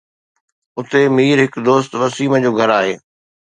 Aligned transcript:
اتي 0.77 1.03
مير 1.15 1.37
هڪ 1.45 1.53
دوست 1.67 1.91
وسيم 2.01 2.31
جو 2.43 2.51
گهر 2.57 2.71
آهي 2.79 2.93